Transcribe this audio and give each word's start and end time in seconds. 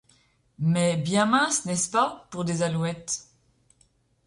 mais 0.57 0.97
bien 0.97 1.27
minces, 1.27 1.67
n’est-ce 1.67 1.91
pas? 1.91 2.27
pour 2.31 2.43
des 2.43 2.63
alouettes… 2.63 3.27